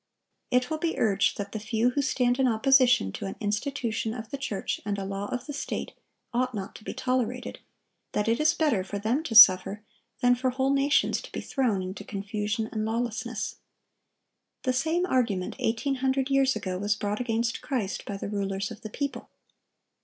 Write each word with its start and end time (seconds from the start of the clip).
It 0.49 0.71
will 0.71 0.79
be 0.79 0.97
urged 0.97 1.37
that 1.37 1.51
the 1.51 1.59
few 1.59 1.91
who 1.91 2.01
stand 2.01 2.39
in 2.39 2.47
opposition 2.47 3.11
to 3.11 3.27
an 3.27 3.35
institution 3.39 4.15
of 4.15 4.31
the 4.31 4.37
church 4.39 4.81
and 4.83 4.97
a 4.97 5.05
law 5.05 5.25
of 5.27 5.45
the 5.45 5.53
state, 5.53 5.91
ought 6.33 6.55
not 6.55 6.73
to 6.77 6.83
be 6.83 6.91
tolerated; 6.91 7.59
that 8.13 8.27
it 8.27 8.39
is 8.39 8.55
better 8.55 8.83
for 8.83 8.97
them 8.97 9.21
to 9.21 9.35
suffer 9.35 9.83
than 10.19 10.33
for 10.33 10.49
whole 10.49 10.73
nations 10.73 11.21
to 11.21 11.31
be 11.31 11.39
thrown 11.39 11.83
into 11.83 12.03
confusion 12.03 12.67
and 12.71 12.83
lawlessness. 12.83 13.57
The 14.63 14.73
same 14.73 15.05
argument 15.05 15.55
eighteen 15.59 15.93
hundred 15.97 16.31
years 16.31 16.55
ago 16.55 16.79
was 16.79 16.95
brought 16.95 17.19
against 17.21 17.61
Christ 17.61 18.03
by 18.03 18.17
the 18.17 18.27
"rulers 18.27 18.71
of 18.71 18.81
the 18.81 18.89
people." 18.89 19.29